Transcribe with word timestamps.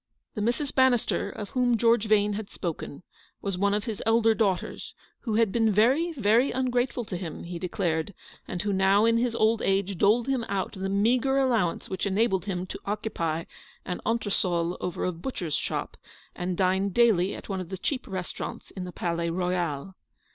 The 0.33 0.41
Mrs. 0.41 0.73
Bannister 0.73 1.29
of 1.29 1.51
whom 1.51 1.77
George 1.77 2.05
Vane 2.05 2.33
had 2.33 2.49
spoken, 2.49 3.03
was 3.39 3.55
one 3.55 3.75
of 3.75 3.83
his 3.83 4.01
elder 4.03 4.33
daughters, 4.33 4.95
who 5.19 5.35
had 5.35 5.51
been 5.51 5.71
very, 5.71 6.11
very 6.13 6.49
ungrateful 6.49 7.05
to 7.05 7.17
him, 7.17 7.43
he 7.43 7.59
declared; 7.59 8.15
and 8.47 8.63
who 8.63 8.73
now 8.73 9.05
in 9.05 9.17
his 9.17 9.35
old 9.35 9.61
age 9.61 9.99
doled 9.99 10.27
him 10.27 10.43
out 10.49 10.73
the 10.73 10.89
meagre 10.89 11.37
allowance 11.37 11.87
which 11.87 12.07
enabled 12.07 12.45
him 12.45 12.65
to 12.65 12.79
occupy 12.83 13.43
an 13.85 14.01
entresol 14.03 14.75
over 14.79 15.05
a 15.05 15.11
butcher's 15.11 15.53
shop, 15.53 15.97
and 16.35 16.57
dine 16.57 16.89
daily 16.89 17.35
at 17.35 17.47
one 17.47 17.61
of 17.61 17.69
the 17.69 17.77
cheap 17.77 18.07
restaurants 18.07 18.71
in 18.71 18.85
the 18.85 18.91
Palais 18.91 19.29
Royal. 19.29 19.93